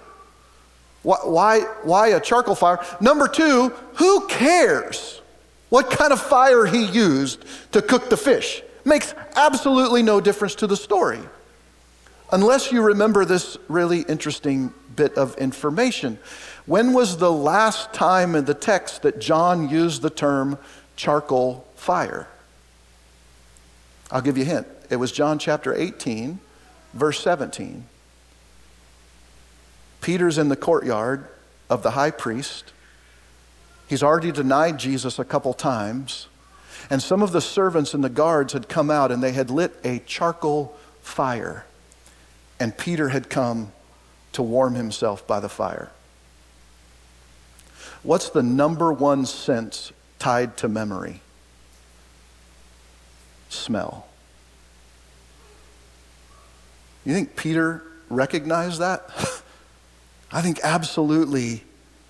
[1.04, 2.80] why, why, a charcoal fire?
[2.98, 5.20] Number two, who cares
[5.68, 8.62] what kind of fire he used to cook the fish?
[8.84, 11.20] Makes absolutely no difference to the story.
[12.32, 16.18] Unless you remember this really interesting bit of information.
[16.66, 20.58] When was the last time in the text that John used the term
[20.96, 22.28] charcoal fire?
[24.10, 24.66] I'll give you a hint.
[24.90, 26.38] It was John chapter 18,
[26.92, 27.86] verse 17.
[30.00, 31.26] Peter's in the courtyard
[31.70, 32.72] of the high priest.
[33.88, 36.28] He's already denied Jesus a couple times.
[36.90, 39.74] And some of the servants and the guards had come out and they had lit
[39.84, 41.64] a charcoal fire.
[42.60, 43.72] And Peter had come
[44.32, 45.90] to warm himself by the fire.
[48.02, 51.20] What's the number one sense tied to memory?
[53.48, 54.06] Smell.
[57.04, 59.08] You think Peter recognized that?
[60.32, 61.64] I think absolutely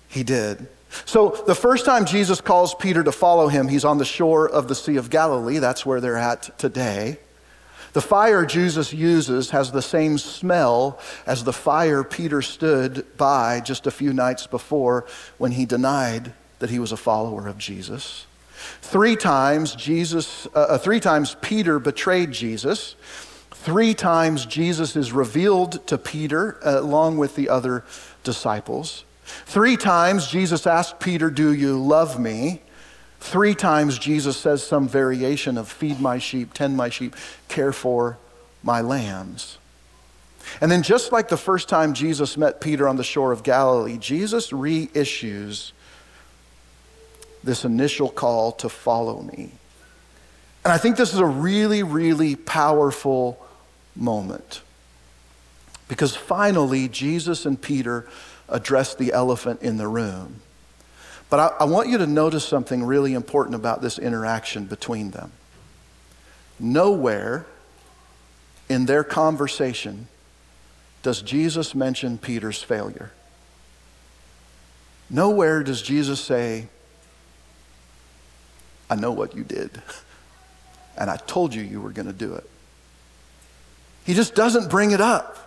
[0.07, 0.67] he did.
[1.03, 4.67] So, the first time Jesus calls Peter to follow him, he's on the shore of
[4.67, 5.59] the Sea of Galilee.
[5.59, 7.17] That's where they're at today.
[7.95, 13.87] The fire Jesus uses has the same smell as the fire Peter stood by just
[13.87, 15.05] a few nights before
[15.37, 18.25] when he denied that he was a follower of Jesus.
[18.81, 22.95] Three times Jesus, uh, uh three times Peter betrayed Jesus.
[23.51, 27.85] Three times Jesus is revealed to Peter uh, along with the other
[28.25, 29.04] disciples.
[29.25, 32.61] Three times Jesus asked Peter, Do you love me?
[33.19, 37.15] Three times Jesus says some variation of feed my sheep, tend my sheep,
[37.47, 38.17] care for
[38.61, 39.57] my lambs.
[40.61, 43.97] And then, just like the first time Jesus met Peter on the shore of Galilee,
[43.97, 45.71] Jesus reissues
[47.43, 49.51] this initial call to follow me.
[50.63, 53.43] And I think this is a really, really powerful
[53.95, 54.61] moment.
[55.87, 58.07] Because finally, Jesus and Peter
[58.49, 60.41] address the elephant in the room.
[61.29, 65.31] But I, I, want you to notice something really important about this interaction between them.
[66.59, 67.45] Nowhere
[68.69, 70.07] in their conversation
[71.01, 73.11] does Jesus mention Peter's failure.
[75.09, 76.67] Nowhere does Jesus say,
[78.89, 79.81] I know what you did,
[80.97, 82.49] and I told you you were going to do it.
[84.05, 85.44] He just doesn't bring it up.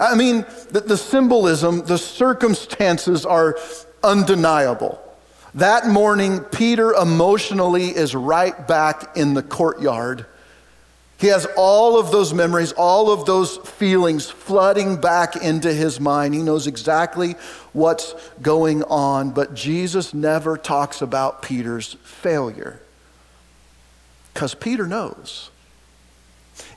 [0.00, 3.56] I mean, the, the symbolism, the circumstances are
[4.02, 4.98] undeniable.
[5.54, 10.24] That morning, Peter emotionally is right back in the courtyard.
[11.18, 16.34] He has all of those memories, all of those feelings flooding back into his mind.
[16.34, 17.34] He knows exactly
[17.74, 22.80] what's going on, but Jesus never talks about Peter's failure
[24.32, 25.50] because Peter knows.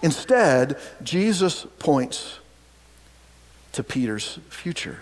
[0.02, 2.40] Instead, Jesus points
[3.74, 5.02] to Peter's future.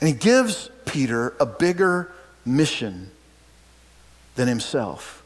[0.00, 2.10] And he gives Peter a bigger
[2.44, 3.10] mission
[4.34, 5.22] than himself.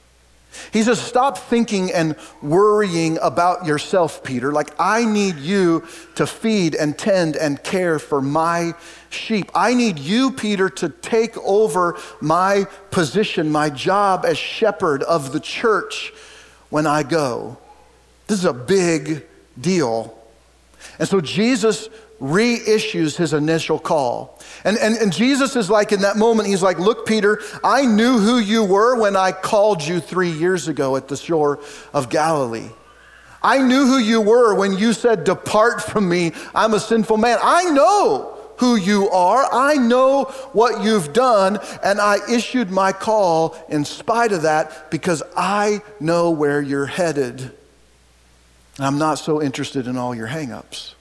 [0.73, 4.53] He says, Stop thinking and worrying about yourself, Peter.
[4.53, 8.75] Like, I need you to feed and tend and care for my
[9.11, 9.51] sheep.
[9.55, 15.41] I need you, Peter, to take over my position, my job as shepherd of the
[15.41, 16.13] church
[16.71, 17.59] when I go.
[18.27, 19.27] This is a big
[19.61, 20.17] deal.
[20.99, 21.89] And so Jesus
[22.21, 24.41] reissues his initial call.
[24.65, 28.19] And, and, and Jesus is like in that moment, he's like, Look, Peter, I knew
[28.19, 31.61] who you were when I called you three years ago at the shore
[31.93, 32.71] of Galilee.
[33.43, 37.39] I knew who you were when you said, Depart from me, I'm a sinful man.
[37.43, 39.47] I know who you are.
[39.53, 45.23] I know what you've done, and I issued my call in spite of that because
[45.37, 47.53] I know where you're headed.
[48.79, 50.95] I'm not so interested in all your hangups.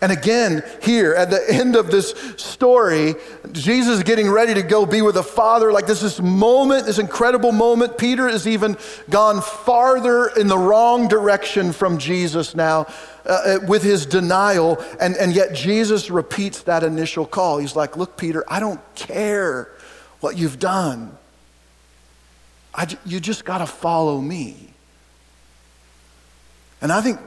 [0.00, 3.14] And again, here at the end of this story,
[3.52, 5.70] Jesus is getting ready to go be with the Father.
[5.70, 7.96] Like this, this moment, this incredible moment.
[7.96, 8.76] Peter has even
[9.08, 12.86] gone farther in the wrong direction from Jesus now
[13.26, 14.82] uh, uh with his denial.
[15.00, 17.58] And, and yet Jesus repeats that initial call.
[17.58, 19.70] He's like, Look, Peter, I don't care
[20.20, 21.16] what you've done.
[22.74, 24.74] I, you just got to follow me.
[26.86, 27.18] And I think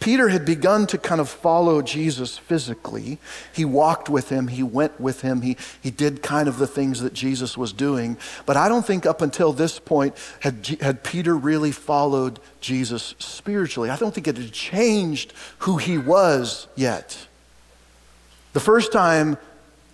[0.00, 3.18] Peter had begun to kind of follow Jesus physically.
[3.54, 7.00] He walked with him, he went with him, he, he did kind of the things
[7.02, 8.16] that Jesus was doing.
[8.44, 13.88] But I don't think up until this point had, had Peter really followed Jesus spiritually.
[13.88, 17.28] I don't think it had changed who he was yet.
[18.52, 19.38] The first time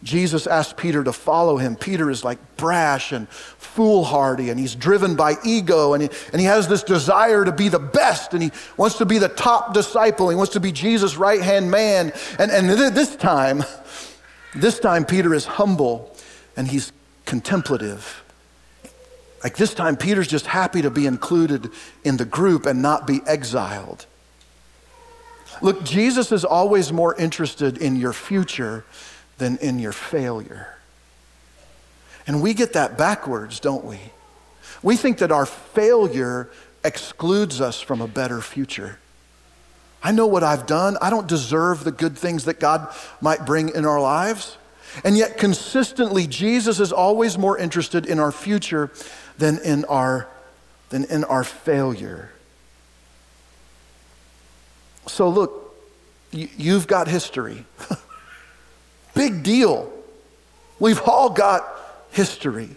[0.05, 1.77] Jesus asked Peter to follow him.
[1.77, 6.47] Peter is like brash and foolhardy, and he's driven by ego, and he, and he
[6.47, 10.29] has this desire to be the best, and he wants to be the top disciple.
[10.29, 12.13] He wants to be Jesus' right hand man.
[12.39, 13.65] And, and this time,
[14.55, 16.15] this time, Peter is humble
[16.57, 16.93] and he's
[17.25, 18.23] contemplative.
[19.43, 21.71] Like this time, Peter's just happy to be included
[22.05, 24.07] in the group and not be exiled.
[25.61, 28.85] Look, Jesus is always more interested in your future
[29.39, 30.77] than in your failure.
[32.27, 33.99] And we get that backwards, don't we?
[34.83, 36.49] We think that our failure
[36.85, 38.99] excludes us from a better future.
[40.03, 40.99] I know what I've done.
[41.01, 44.59] I don't deserve the good things that God might bring in our lives.
[45.03, 48.91] And yet, consistently, Jesus is always more interested in our future
[49.39, 50.29] than in our,
[50.91, 52.31] than in our failure.
[55.07, 55.75] So, look,
[56.31, 57.65] you've got history.
[59.15, 59.91] Big deal.
[60.79, 61.67] We've all got
[62.11, 62.71] history.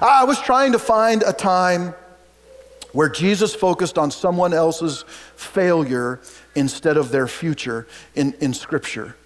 [0.00, 1.94] I was trying to find a time
[2.92, 5.04] where Jesus focused on someone else's
[5.36, 6.20] failure
[6.54, 9.16] instead of their future in, in Scripture.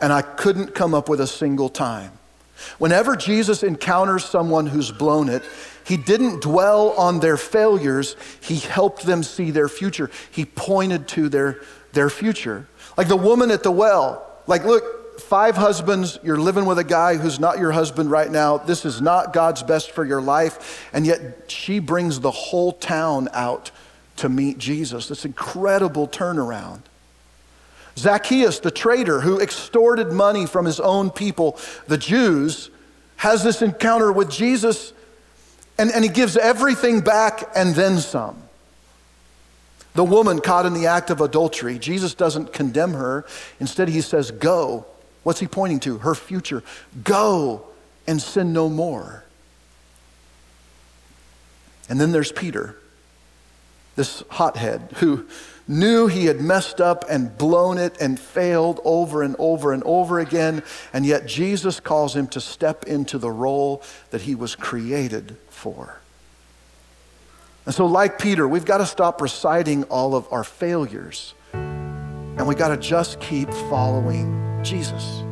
[0.00, 2.12] And I couldn't come up with a single time.
[2.78, 5.42] Whenever Jesus encounters someone who's blown it,
[5.84, 10.10] he didn't dwell on their failures, he helped them see their future.
[10.30, 11.62] He pointed to their,
[11.92, 12.66] their future.
[12.96, 14.26] Like the woman at the well.
[14.46, 14.84] Like, look,
[15.20, 18.58] five husbands, you're living with a guy who's not your husband right now.
[18.58, 20.88] This is not God's best for your life.
[20.92, 23.70] And yet she brings the whole town out
[24.16, 25.08] to meet Jesus.
[25.08, 26.80] This incredible turnaround.
[27.96, 32.70] Zacchaeus, the traitor who extorted money from his own people, the Jews,
[33.16, 34.92] has this encounter with Jesus
[35.78, 38.42] and, and he gives everything back and then some.
[39.94, 43.24] The woman caught in the act of adultery, Jesus doesn't condemn her.
[43.58, 44.86] Instead, he says, Go
[45.28, 45.98] What's he pointing to?
[45.98, 46.62] Her future.
[47.04, 47.66] Go
[48.06, 49.24] and sin no more.
[51.86, 52.78] And then there's Peter,
[53.94, 55.26] this hothead who
[55.68, 60.18] knew he had messed up and blown it and failed over and over and over
[60.18, 60.62] again,
[60.94, 66.00] and yet Jesus calls him to step into the role that he was created for.
[67.66, 72.54] And so, like Peter, we've got to stop reciting all of our failures, and we
[72.54, 75.22] got to just keep following Jesus.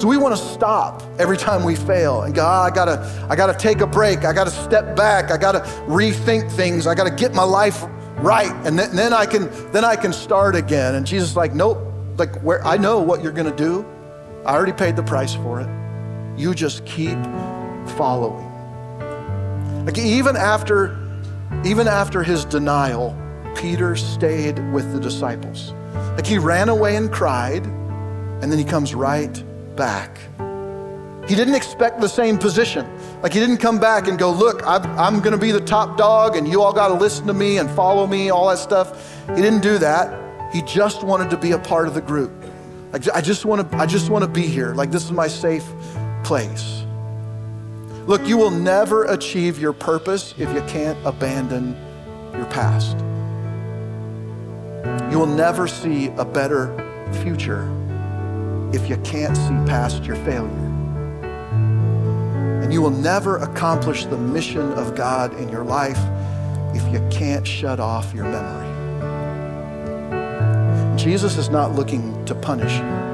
[0.00, 3.34] So we want to stop every time we fail and go, oh, I gotta, I
[3.34, 4.24] gotta take a break.
[4.24, 5.32] I gotta step back.
[5.32, 6.86] I gotta rethink things.
[6.86, 7.84] I gotta get my life
[8.18, 8.52] right.
[8.64, 10.94] And then, then I can, then I can start again.
[10.94, 11.78] And Jesus is like, nope.
[12.16, 13.84] Like where I know what you're gonna do.
[14.46, 15.68] I already paid the price for it.
[16.38, 17.18] You just keep
[17.96, 18.46] following.
[19.84, 20.96] Like even after,
[21.64, 23.16] even after his denial,
[23.56, 25.72] Peter stayed with the disciples.
[26.18, 29.32] Like he ran away and cried, and then he comes right
[29.76, 30.18] back.
[31.28, 32.84] He didn't expect the same position.
[33.22, 35.96] Like he didn't come back and go, Look, I'm, I'm going to be the top
[35.96, 39.16] dog, and you all got to listen to me and follow me, all that stuff.
[39.28, 40.52] He didn't do that.
[40.52, 42.32] He just wanted to be a part of the group.
[42.92, 44.74] Like, I just want to, I just want to be here.
[44.74, 45.70] Like this is my safe
[46.24, 46.82] place.
[48.08, 51.76] Look, you will never achieve your purpose if you can't abandon
[52.32, 52.96] your past.
[55.10, 56.74] You will never see a better
[57.22, 57.68] future
[58.72, 60.66] if you can't see past your failure.
[62.62, 65.98] And you will never accomplish the mission of God in your life
[66.74, 68.68] if you can't shut off your memory.
[70.98, 73.08] Jesus is not looking to punish you.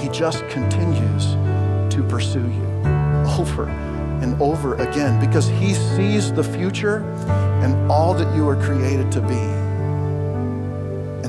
[0.00, 1.24] He just continues
[1.94, 2.66] to pursue you
[3.38, 3.68] over
[4.22, 6.98] and over again because he sees the future
[7.62, 9.55] and all that you are created to be.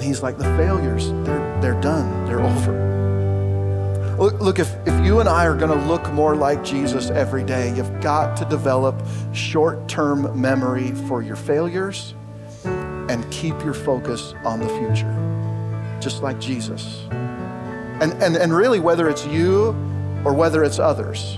[0.07, 4.15] He's like, the failures, they're, they're done, they're over.
[4.17, 7.43] Look, look if, if you and I are going to look more like Jesus every
[7.43, 8.95] day, you've got to develop
[9.33, 12.15] short term memory for your failures
[12.63, 17.05] and keep your focus on the future, just like Jesus.
[17.11, 19.75] And, and, and really, whether it's you
[20.23, 21.37] or whether it's others,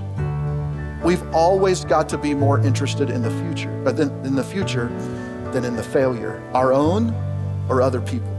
[1.04, 4.88] we've always got to be more interested in the future, uh, than, in the future
[5.52, 7.16] than in the failure, our own
[7.68, 8.39] or other people.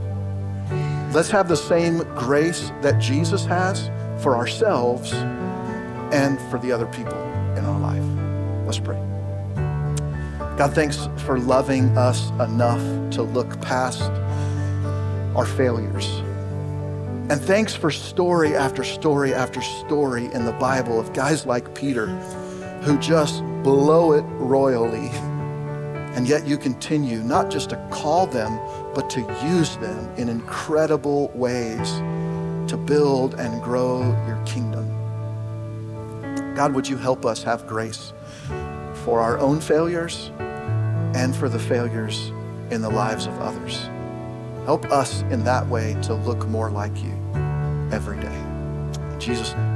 [1.12, 3.90] Let's have the same grace that Jesus has
[4.22, 5.12] for ourselves
[6.12, 7.20] and for the other people
[7.56, 8.04] in our life.
[8.64, 8.96] Let's pray.
[10.56, 12.80] God, thanks for loving us enough
[13.14, 14.02] to look past
[15.34, 16.06] our failures.
[17.28, 22.06] And thanks for story after story after story in the Bible of guys like Peter
[22.82, 25.08] who just blow it royally.
[26.14, 28.58] And yet you continue not just to call them,
[28.94, 31.90] but to use them in incredible ways
[32.70, 34.86] to build and grow your kingdom.
[36.54, 38.12] God, would you help us have grace
[39.04, 40.30] for our own failures
[41.14, 42.32] and for the failures
[42.70, 43.88] in the lives of others?
[44.64, 47.12] Help us in that way to look more like you
[47.92, 48.38] every day.
[49.12, 49.69] In Jesus' name.